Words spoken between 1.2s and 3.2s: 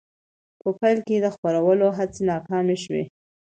د خپرولو هڅې ناکامې شوې.